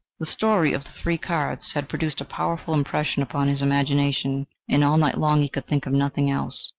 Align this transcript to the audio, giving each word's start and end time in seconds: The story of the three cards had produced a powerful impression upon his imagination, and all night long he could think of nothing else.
The 0.17 0.25
story 0.25 0.73
of 0.73 0.83
the 0.83 0.89
three 0.89 1.19
cards 1.19 1.73
had 1.73 1.87
produced 1.87 2.19
a 2.21 2.25
powerful 2.25 2.73
impression 2.73 3.21
upon 3.21 3.47
his 3.47 3.61
imagination, 3.61 4.47
and 4.67 4.83
all 4.83 4.97
night 4.97 5.19
long 5.19 5.41
he 5.43 5.47
could 5.47 5.67
think 5.67 5.85
of 5.85 5.93
nothing 5.93 6.27
else. 6.31 6.69